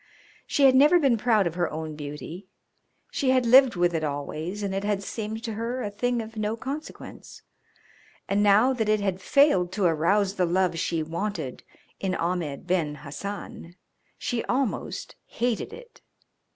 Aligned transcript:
She 0.47 0.63
had 0.63 0.73
never 0.73 0.97
been 0.97 1.15
proud 1.15 1.45
of 1.45 1.53
her 1.53 1.69
own 1.69 1.95
beauty; 1.95 2.47
she 3.11 3.29
had 3.29 3.45
lived 3.45 3.75
with 3.75 3.93
it 3.93 4.03
always 4.03 4.63
and 4.63 4.73
it 4.73 4.83
had 4.83 5.03
seemed 5.03 5.43
to 5.43 5.53
her 5.53 5.83
a 5.83 5.91
thing 5.91 6.23
of 6.23 6.35
no 6.35 6.57
consequence, 6.57 7.43
and 8.27 8.41
now 8.41 8.73
that 8.73 8.89
it 8.89 8.99
had 8.99 9.21
failed 9.21 9.71
to 9.73 9.83
arouse 9.85 10.37
the 10.37 10.45
love 10.47 10.79
she 10.79 11.03
wanted 11.03 11.61
in 11.99 12.15
Ahmed 12.15 12.65
Ben 12.65 12.95
Hassan 13.05 13.75
she 14.17 14.43
almost 14.45 15.17
hated 15.27 15.71
it. 15.71 16.01